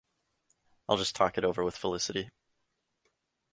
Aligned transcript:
I’ll 0.89 0.97
just 0.97 1.15
talk 1.15 1.37
it 1.37 1.45
over 1.45 1.63
with 1.63 1.77
Felicity. 1.77 2.31